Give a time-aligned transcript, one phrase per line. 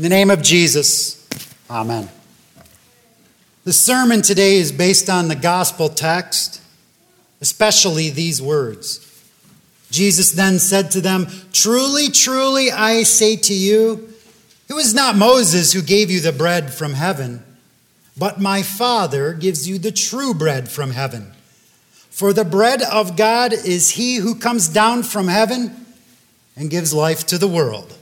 [0.00, 1.26] In the name of Jesus,
[1.68, 2.08] Amen.
[3.64, 6.62] The sermon today is based on the gospel text,
[7.40, 9.04] especially these words.
[9.90, 14.08] Jesus then said to them, Truly, truly, I say to you,
[14.68, 17.42] it was not Moses who gave you the bread from heaven,
[18.16, 21.32] but my Father gives you the true bread from heaven.
[22.08, 25.86] For the bread of God is he who comes down from heaven
[26.54, 27.97] and gives life to the world.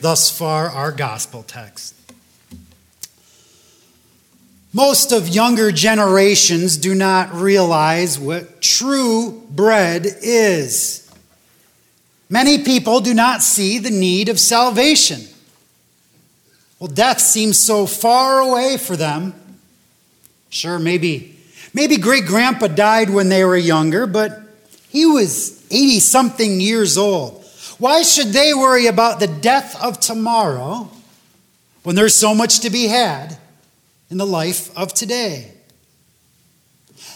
[0.00, 1.94] Thus far, our gospel text.
[4.72, 11.10] Most of younger generations do not realize what true bread is.
[12.28, 15.22] Many people do not see the need of salvation.
[16.78, 19.34] Well, death seems so far away for them.
[20.48, 21.36] Sure, maybe
[21.74, 24.40] maybe great grandpa died when they were younger, but
[24.88, 27.39] he was 80 something years old.
[27.80, 30.90] Why should they worry about the death of tomorrow
[31.82, 33.38] when there's so much to be had
[34.10, 35.50] in the life of today?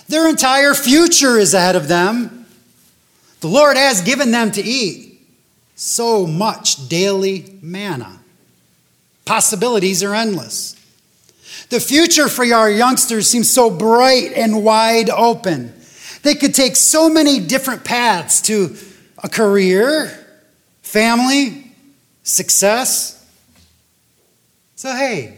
[0.09, 2.47] Their entire future is ahead of them.
[3.41, 5.21] The Lord has given them to eat
[5.77, 8.21] so much daily manna.
[9.27, 10.77] Possibilities are endless.
[11.69, 15.75] The future for our youngsters seems so bright and wide open.
[16.23, 18.75] They could take so many different paths to
[19.23, 20.24] a career,
[20.95, 21.73] family,
[22.23, 23.21] success.
[24.77, 25.37] So, hey,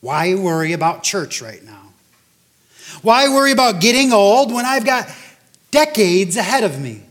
[0.00, 1.92] why worry about church right now?
[3.02, 5.08] Why worry about getting old when I've got
[5.70, 7.02] decades ahead of me?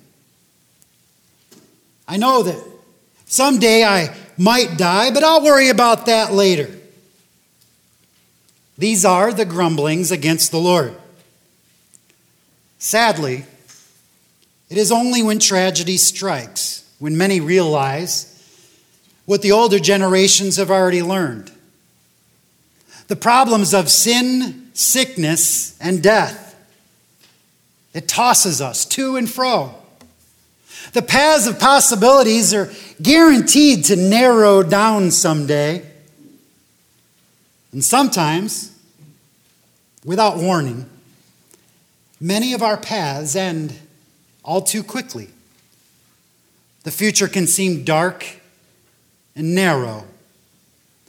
[2.06, 2.62] I know that
[3.28, 6.70] someday I might die, but I'll worry about that later.
[8.78, 10.94] These are the grumblings against the Lord.
[12.78, 13.46] Sadly,
[14.70, 18.32] it is only when tragedy strikes, when many realize
[19.26, 21.52] what the older generations have already learned
[23.10, 26.56] the problems of sin, sickness, and death.
[27.94, 29.76] It tosses us to and fro.
[30.94, 35.86] The paths of possibilities are guaranteed to narrow down someday.
[37.72, 38.76] And sometimes,
[40.04, 40.90] without warning,
[42.20, 43.76] many of our paths end
[44.44, 45.30] all too quickly.
[46.86, 48.28] The future can seem dark
[49.36, 50.06] and narrow.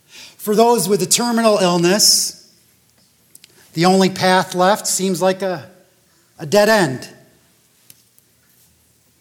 [0.07, 2.51] For those with a terminal illness,
[3.75, 5.71] the only path left seems like a,
[6.39, 7.11] a dead end.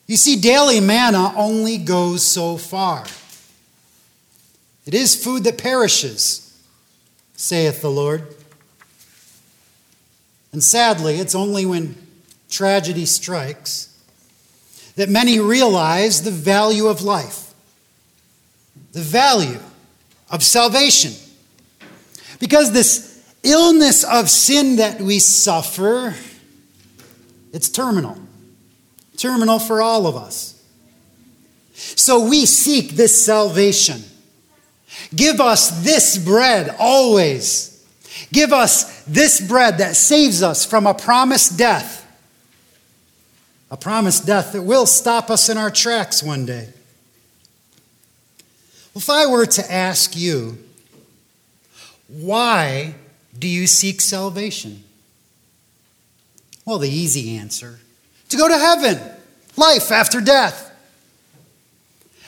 [0.08, 3.04] You see, daily manna only goes so far.
[4.86, 6.58] It is food that perishes,
[7.36, 8.34] saith the Lord.
[10.54, 11.96] And sadly, it's only when
[12.50, 13.95] tragedy strikes
[14.96, 17.54] that many realize the value of life,
[18.94, 19.60] the value
[20.30, 21.14] of salvation.
[22.40, 26.16] Because this illness of sin that we suffer,
[27.54, 28.18] it's terminal.
[29.18, 30.62] Terminal for all of us.
[31.74, 34.04] So we seek this salvation.
[35.14, 37.72] Give us this bread always.
[38.32, 42.05] Give us this bread that saves us from a promised death.
[43.72, 46.70] A promised death that will stop us in our tracks one day.
[48.96, 50.58] If I were to ask you,
[52.08, 52.96] why
[53.38, 54.84] do you seek salvation?
[56.66, 57.80] Well, the easy answer
[58.30, 59.00] to go to heaven,
[59.58, 60.72] life after death.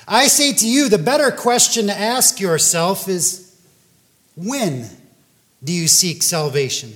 [0.08, 3.56] I say to you, the better question to ask yourself is
[4.36, 4.88] when
[5.64, 6.94] do you seek salvation?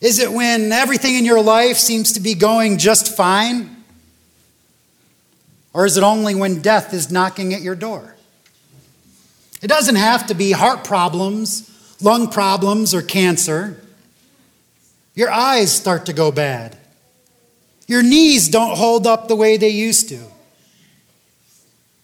[0.00, 3.76] Is it when everything in your life seems to be going just fine?
[5.72, 8.16] Or is it only when death is knocking at your door?
[9.60, 11.68] It doesn't have to be heart problems,
[12.00, 13.80] lung problems, or cancer.
[15.14, 16.76] Your eyes start to go bad.
[17.88, 20.20] Your knees don't hold up the way they used to.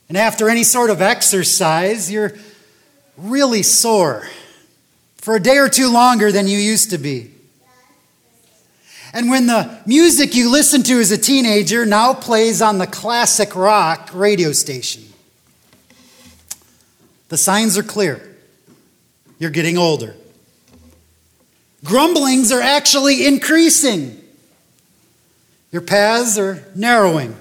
[0.08, 2.32] And after any sort of exercise, you're
[3.16, 4.26] really sore
[5.16, 7.33] for a day or two longer than you used to be.
[9.14, 13.54] And when the music you listened to as a teenager now plays on the classic
[13.54, 15.04] rock radio station,
[17.28, 18.36] the signs are clear.
[19.38, 20.16] You're getting older.
[21.84, 24.20] Grumblings are actually increasing.
[25.70, 27.36] Your paths are narrowing.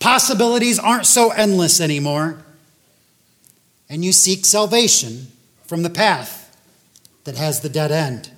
[0.00, 2.42] Possibilities aren't so endless anymore.
[3.90, 5.26] And you seek salvation
[5.66, 6.56] from the path
[7.24, 8.30] that has the dead end.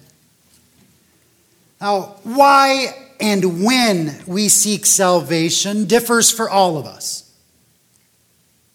[1.81, 7.32] Now, why and when we seek salvation differs for all of us.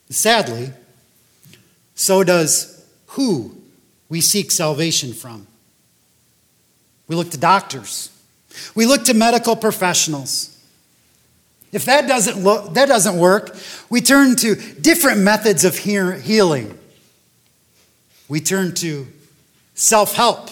[0.09, 0.71] Sadly,
[1.95, 3.55] so does who
[4.09, 5.47] we seek salvation from.
[7.07, 8.09] We look to doctors.
[8.75, 10.57] We look to medical professionals.
[11.71, 13.55] If that doesn't, look, that doesn't work,
[13.89, 16.77] we turn to different methods of healing.
[18.27, 19.07] We turn to
[19.73, 20.49] self help,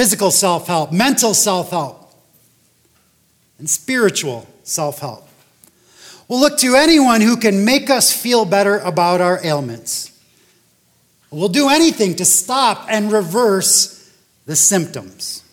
[0.00, 2.10] physical self help, mental self help,
[3.58, 5.28] and spiritual self help.
[6.26, 10.10] We'll look to anyone who can make us feel better about our ailments.
[11.30, 14.10] We'll do anything to stop and reverse
[14.46, 15.44] the symptoms.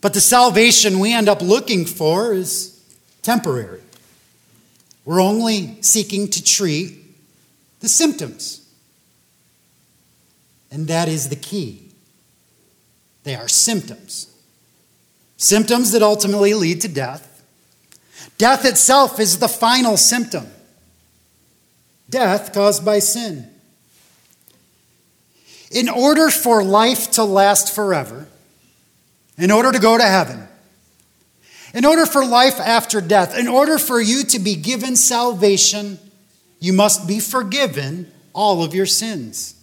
[0.00, 2.82] But the salvation we end up looking for is
[3.20, 3.82] temporary.
[5.04, 7.04] We're only seeking to treat
[7.80, 8.66] the symptoms.
[10.70, 11.87] And that is the key.
[13.28, 14.34] They are symptoms.
[15.36, 17.44] Symptoms that ultimately lead to death.
[18.38, 20.46] Death itself is the final symptom.
[22.08, 23.46] Death caused by sin.
[25.70, 28.28] In order for life to last forever,
[29.36, 30.48] in order to go to heaven,
[31.74, 35.98] in order for life after death, in order for you to be given salvation,
[36.60, 39.54] you must be forgiven all of your sins.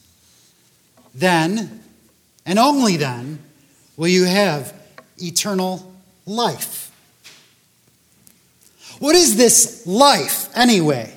[1.16, 1.82] Then,
[2.46, 3.40] and only then,
[3.98, 4.74] will you have
[5.18, 5.92] eternal
[6.26, 6.92] life.
[9.00, 11.14] What is this life, anyway?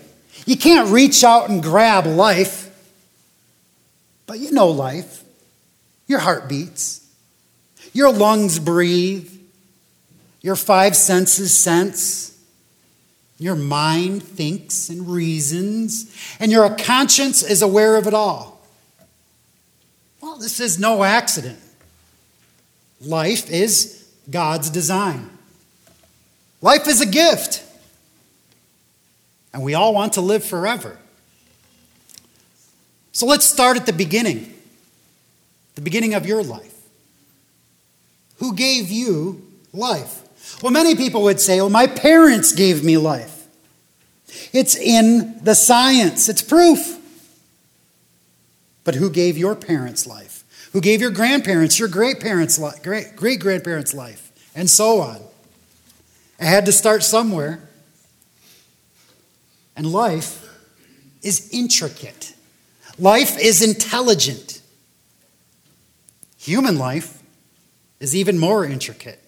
[0.47, 2.65] You can't reach out and grab life,
[4.27, 5.23] but you know life.
[6.07, 7.07] Your heart beats.
[7.93, 9.31] Your lungs breathe.
[10.41, 12.37] Your five senses sense.
[13.39, 16.15] Your mind thinks and reasons.
[16.41, 18.61] And your conscience is aware of it all.
[20.21, 21.59] Well, this is no accident.
[23.01, 25.31] Life is God's design.
[26.61, 27.65] Life is a gift.
[29.53, 30.99] And we all want to live forever.
[33.13, 34.55] So let's start at the beginning
[35.79, 36.75] the beginning of your life.
[38.39, 40.23] Who gave you life?
[40.61, 43.47] Well, many people would say, well, my parents gave me life.
[44.53, 46.99] It's in the science, it's proof.
[48.83, 50.38] But who gave your parents life?
[50.73, 55.21] Who gave your grandparents, your great parents, great great grandparents life, and so on?
[56.39, 57.61] It had to start somewhere.
[59.77, 60.45] And life
[61.23, 62.35] is intricate.
[62.99, 64.61] Life is intelligent.
[66.39, 67.23] Human life
[68.01, 69.23] is even more intricate,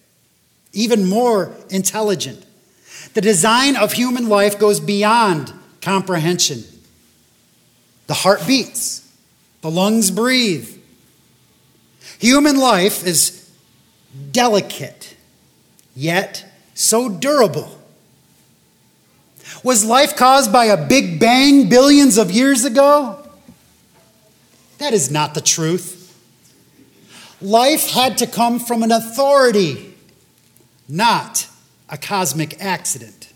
[0.73, 2.45] even more intelligent.
[3.13, 6.63] The design of human life goes beyond comprehension.
[8.07, 9.07] The heart beats,
[9.61, 10.80] the lungs breathe.
[12.21, 13.49] Human life is
[14.31, 15.15] delicate,
[15.95, 16.45] yet
[16.75, 17.75] so durable.
[19.63, 23.27] Was life caused by a big bang billions of years ago?
[24.77, 25.97] That is not the truth.
[27.41, 29.95] Life had to come from an authority,
[30.87, 31.47] not
[31.89, 33.33] a cosmic accident.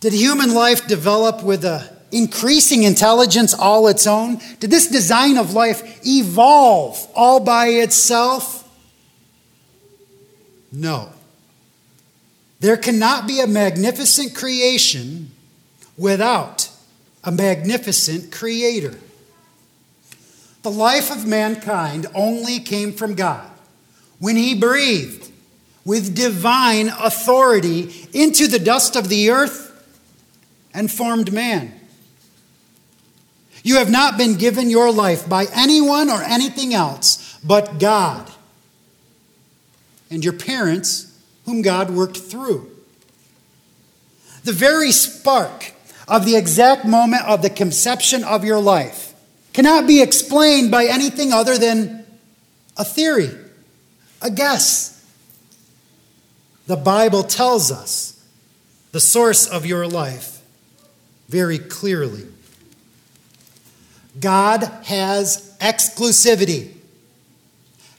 [0.00, 4.38] Did human life develop with an increasing intelligence all its own?
[4.60, 8.68] Did this design of life evolve all by itself?
[10.70, 11.10] No.
[12.60, 15.32] There cannot be a magnificent creation
[15.98, 16.70] without
[17.24, 18.94] a magnificent creator.
[20.62, 23.50] The life of mankind only came from God
[24.20, 25.30] when He breathed
[25.84, 29.68] with divine authority into the dust of the earth
[30.72, 31.80] and formed man.
[33.62, 38.30] You have not been given your life by anyone or anything else but God
[40.10, 42.70] and your parents, whom God worked through.
[44.44, 45.72] The very spark
[46.06, 49.14] of the exact moment of the conception of your life
[49.52, 52.04] cannot be explained by anything other than
[52.76, 53.30] a theory,
[54.20, 55.04] a guess.
[56.66, 58.22] The Bible tells us
[58.92, 60.42] the source of your life
[61.28, 62.26] very clearly.
[64.18, 66.72] God has exclusivity.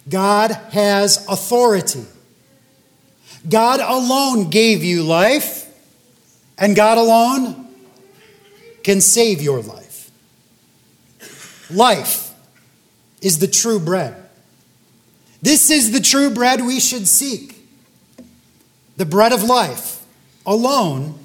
[0.09, 2.05] God has authority.
[3.47, 5.65] God alone gave you life,
[6.57, 7.67] and God alone
[8.83, 10.11] can save your life.
[11.69, 12.33] Life
[13.21, 14.15] is the true bread.
[15.41, 17.65] This is the true bread we should seek.
[18.95, 20.03] The bread of life
[20.45, 21.17] alone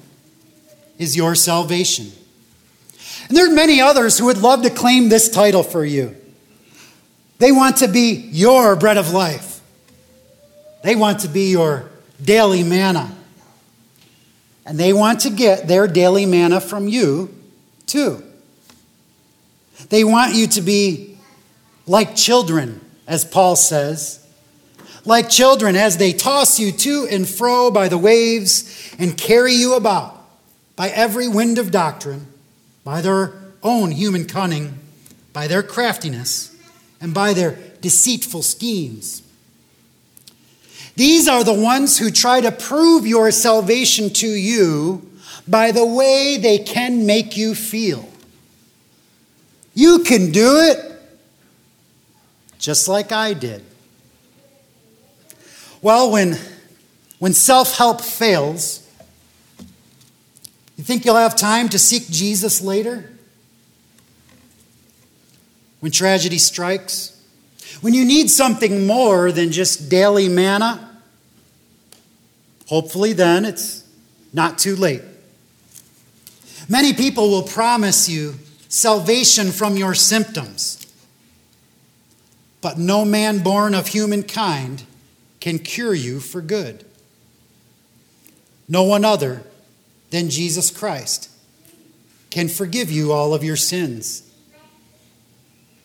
[0.97, 2.11] is your salvation.
[3.29, 6.15] And there are many others who would love to claim this title for you.
[7.37, 9.61] They want to be your bread of life,
[10.83, 11.89] they want to be your
[12.21, 13.15] daily manna.
[14.65, 17.33] And they want to get their daily manna from you,
[17.87, 18.23] too.
[19.89, 21.17] They want you to be
[21.87, 24.23] like children, as Paul says.
[25.05, 29.73] Like children, as they toss you to and fro by the waves and carry you
[29.73, 30.23] about
[30.75, 32.28] by every wind of doctrine,
[32.83, 34.79] by their own human cunning,
[35.33, 36.55] by their craftiness,
[37.01, 39.23] and by their deceitful schemes.
[40.95, 45.09] These are the ones who try to prove your salvation to you
[45.47, 48.07] by the way they can make you feel.
[49.73, 50.85] You can do it
[52.59, 53.63] just like I did.
[55.81, 56.37] Well, when,
[57.19, 58.85] when self help fails,
[60.79, 63.03] you think you'll have time to seek Jesus later?
[65.81, 67.21] When tragedy strikes?
[67.81, 71.01] When you need something more than just daily manna?
[72.67, 73.85] Hopefully, then it's
[74.31, 75.01] not too late.
[76.69, 78.35] Many people will promise you
[78.69, 80.87] salvation from your symptoms.
[82.61, 84.83] But no man born of humankind
[85.41, 86.85] can cure you for good.
[88.69, 89.43] No one other
[90.09, 91.29] than Jesus Christ
[92.29, 94.23] can forgive you all of your sins.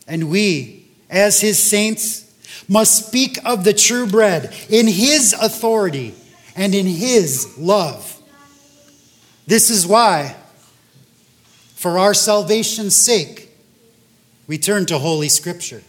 [0.06, 2.32] And we, as his saints,
[2.68, 6.14] must speak of the true bread in his authority
[6.56, 8.20] and in his love.
[9.46, 10.36] This is why,
[11.74, 13.50] for our salvation's sake,
[14.46, 15.82] we turn to Holy Scripture.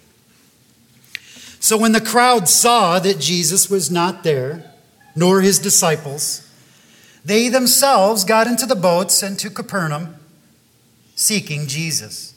[1.60, 4.72] So when the crowd saw that Jesus was not there,
[5.16, 6.50] nor his disciples,
[7.26, 10.16] they themselves got into the boats and to Capernaum,
[11.16, 12.36] seeking Jesus.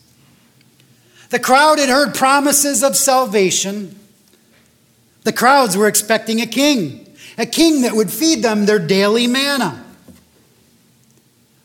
[1.28, 3.99] The crowd had heard promises of salvation.
[5.25, 9.85] The crowds were expecting a king, a king that would feed them their daily manna.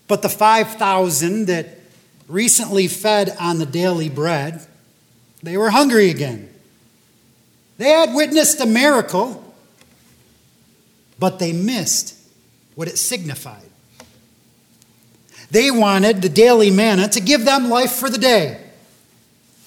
[0.10, 1.80] But the 5,000 that
[2.27, 4.65] recently fed on the daily bread,
[5.42, 6.50] they were hungry again.
[7.77, 9.56] They had witnessed a miracle,
[11.18, 12.20] but they missed
[12.75, 13.70] what it signified.
[15.51, 18.60] They wanted the daily manna to give them life for the day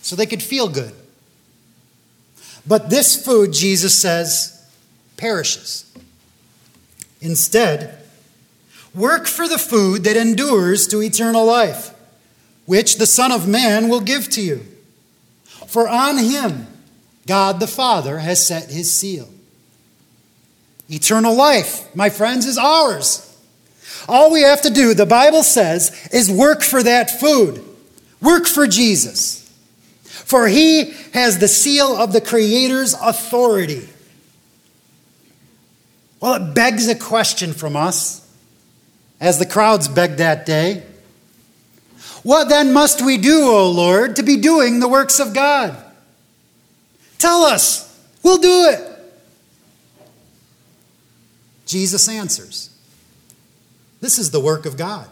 [0.02, 0.92] so they could feel good.
[2.66, 4.68] But this food, Jesus says,
[5.16, 5.84] perishes.
[7.20, 7.98] Instead,
[8.94, 11.90] work for the food that endures to eternal life,
[12.64, 14.66] which the Son of Man will give to you.
[15.66, 16.66] For on him,
[17.26, 19.28] God the Father has set his seal.
[20.88, 23.22] Eternal life, my friends, is ours.
[24.08, 27.62] All we have to do, the Bible says, is work for that food.
[28.20, 29.42] Work for Jesus.
[30.02, 33.88] For he has the seal of the Creator's authority.
[36.20, 38.26] Well, it begs a question from us,
[39.20, 40.82] as the crowds begged that day.
[42.22, 45.76] What then must we do, O Lord, to be doing the works of God?
[47.18, 47.84] Tell us.
[48.22, 48.95] We'll do it.
[51.66, 52.70] Jesus answers
[54.00, 55.08] This is the work of God,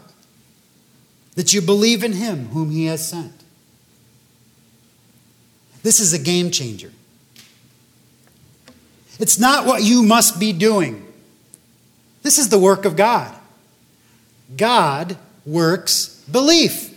[1.35, 3.43] that you believe in him whom he has sent.
[5.83, 6.91] This is a game changer.
[9.19, 11.05] It's not what you must be doing.
[12.23, 13.33] This is the work of God.
[14.57, 16.91] God works belief.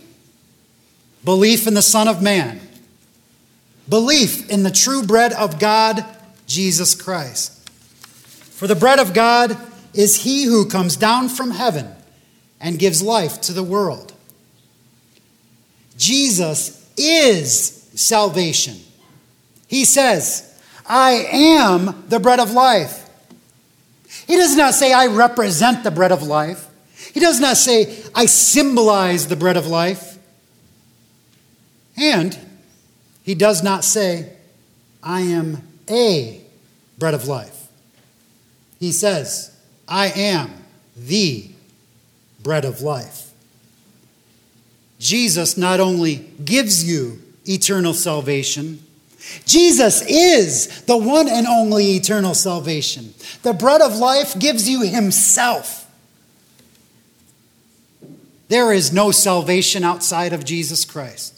[1.23, 2.59] Belief in the Son of Man
[3.89, 6.05] belief in the true bread of God,
[6.45, 7.58] Jesus Christ.
[8.59, 9.57] For the bread of God
[9.93, 11.87] is he who comes down from heaven
[12.59, 14.11] and gives life to the world.
[15.95, 18.75] Jesus is salvation.
[19.69, 23.09] He says, I am the bread of life.
[24.27, 26.67] He does not say, I represent the bread of life.
[27.13, 30.17] He does not say, I symbolize the bread of life.
[31.95, 32.37] And
[33.23, 34.33] he does not say,
[35.01, 36.41] I am a
[36.97, 37.58] bread of life.
[38.79, 39.55] He says,
[39.87, 40.51] I am
[40.95, 41.49] the
[42.41, 43.31] bread of life.
[44.99, 48.83] Jesus not only gives you eternal salvation,
[49.45, 53.13] Jesus is the one and only eternal salvation.
[53.43, 55.85] The bread of life gives you Himself.
[58.47, 61.35] There is no salvation outside of Jesus Christ.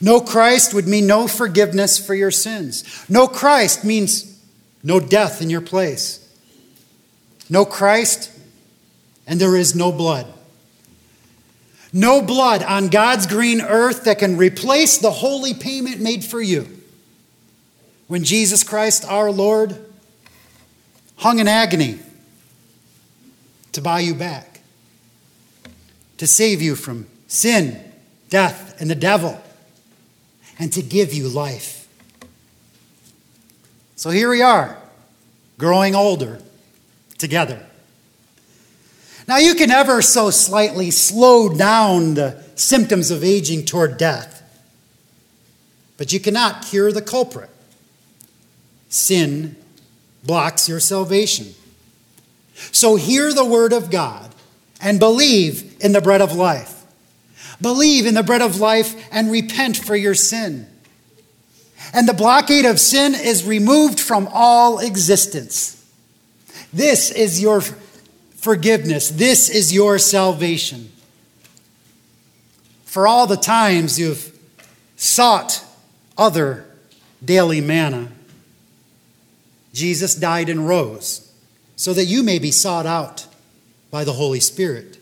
[0.00, 2.84] No Christ would mean no forgiveness for your sins.
[3.08, 4.27] No Christ means
[4.88, 6.26] no death in your place.
[7.50, 8.32] No Christ,
[9.26, 10.26] and there is no blood.
[11.92, 16.66] No blood on God's green earth that can replace the holy payment made for you.
[18.06, 19.78] When Jesus Christ our Lord
[21.16, 21.98] hung in agony
[23.72, 24.60] to buy you back,
[26.16, 27.78] to save you from sin,
[28.30, 29.38] death, and the devil,
[30.58, 31.77] and to give you life.
[33.98, 34.78] So here we are,
[35.58, 36.38] growing older
[37.18, 37.66] together.
[39.26, 44.40] Now, you can ever so slightly slow down the symptoms of aging toward death,
[45.96, 47.50] but you cannot cure the culprit.
[48.88, 49.56] Sin
[50.22, 51.48] blocks your salvation.
[52.70, 54.32] So, hear the word of God
[54.80, 56.84] and believe in the bread of life.
[57.60, 60.68] Believe in the bread of life and repent for your sin.
[61.92, 65.74] And the blockade of sin is removed from all existence.
[66.72, 67.62] This is your
[68.36, 69.10] forgiveness.
[69.10, 70.90] This is your salvation.
[72.84, 74.36] For all the times you've
[74.96, 75.64] sought
[76.16, 76.64] other
[77.24, 78.08] daily manna,
[79.72, 81.30] Jesus died and rose
[81.76, 83.26] so that you may be sought out
[83.90, 84.98] by the Holy Spirit.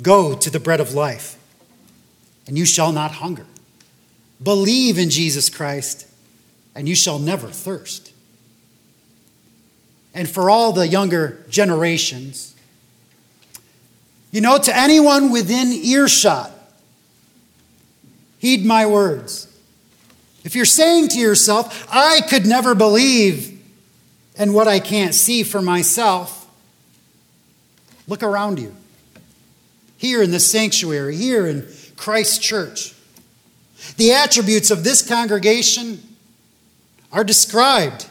[0.00, 1.36] Go to the bread of life,
[2.46, 3.44] and you shall not hunger.
[4.42, 6.06] Believe in Jesus Christ,
[6.74, 8.10] and you shall never thirst
[10.14, 12.54] and for all the younger generations.
[14.32, 16.52] You know, to anyone within earshot,
[18.38, 19.46] heed my words.
[20.44, 23.60] If you're saying to yourself, I could never believe
[24.36, 26.48] in what I can't see for myself,
[28.08, 28.74] look around you.
[29.98, 32.94] Here in the sanctuary, here in Christ's church.
[33.96, 36.02] The attributes of this congregation
[37.12, 38.06] are described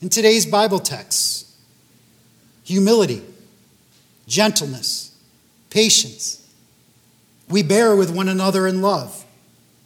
[0.00, 1.56] in today's Bible texts
[2.64, 3.22] humility,
[4.28, 5.16] gentleness,
[5.70, 6.48] patience.
[7.48, 9.24] We bear with one another in love.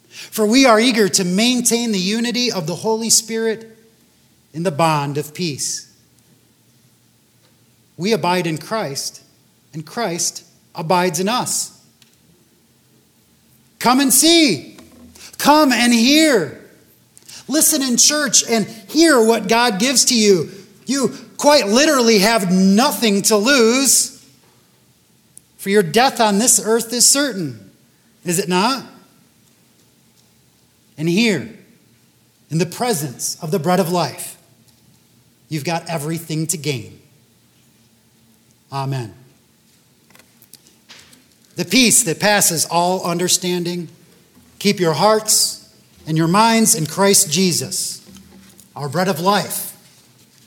[0.07, 3.77] For we are eager to maintain the unity of the Holy Spirit
[4.53, 5.93] in the bond of peace.
[7.97, 9.23] We abide in Christ,
[9.73, 11.83] and Christ abides in us.
[13.79, 14.74] Come and see.
[15.37, 16.61] Come and hear.
[17.47, 20.49] Listen in church and hear what God gives to you.
[20.85, 24.11] You quite literally have nothing to lose,
[25.57, 27.71] for your death on this earth is certain,
[28.23, 28.85] is it not?
[30.97, 31.57] And here,
[32.49, 34.37] in the presence of the bread of life,
[35.49, 36.99] you've got everything to gain.
[38.71, 39.13] Amen.
[41.55, 43.87] The peace that passes all understanding,
[44.65, 45.71] keep your hearts
[46.07, 48.03] and your minds in Christ Jesus,
[48.75, 49.77] our bread of life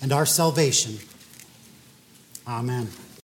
[0.02, 0.98] and our salvation.
[2.44, 2.88] Amen.